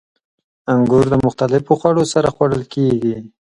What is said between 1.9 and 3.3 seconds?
سره خوړل کېږي.